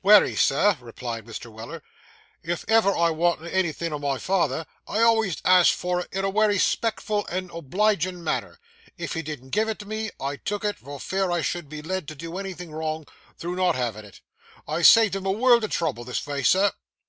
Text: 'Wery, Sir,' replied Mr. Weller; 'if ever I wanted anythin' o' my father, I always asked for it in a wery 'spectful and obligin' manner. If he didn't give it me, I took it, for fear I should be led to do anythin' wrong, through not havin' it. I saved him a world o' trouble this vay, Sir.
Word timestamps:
'Wery, 0.00 0.36
Sir,' 0.36 0.76
replied 0.80 1.26
Mr. 1.26 1.50
Weller; 1.50 1.82
'if 2.44 2.64
ever 2.68 2.96
I 2.96 3.10
wanted 3.10 3.50
anythin' 3.52 3.92
o' 3.92 3.98
my 3.98 4.16
father, 4.18 4.64
I 4.86 5.00
always 5.00 5.38
asked 5.44 5.72
for 5.72 6.02
it 6.02 6.08
in 6.12 6.24
a 6.24 6.30
wery 6.30 6.56
'spectful 6.56 7.26
and 7.26 7.50
obligin' 7.50 8.22
manner. 8.22 8.60
If 8.96 9.14
he 9.14 9.22
didn't 9.22 9.50
give 9.50 9.68
it 9.68 9.84
me, 9.88 10.10
I 10.20 10.36
took 10.36 10.64
it, 10.64 10.78
for 10.78 11.00
fear 11.00 11.32
I 11.32 11.42
should 11.42 11.68
be 11.68 11.82
led 11.82 12.06
to 12.06 12.14
do 12.14 12.38
anythin' 12.38 12.70
wrong, 12.70 13.08
through 13.38 13.56
not 13.56 13.74
havin' 13.74 14.04
it. 14.04 14.20
I 14.68 14.82
saved 14.82 15.16
him 15.16 15.26
a 15.26 15.32
world 15.32 15.64
o' 15.64 15.66
trouble 15.66 16.04
this 16.04 16.20
vay, 16.20 16.44
Sir. 16.44 16.70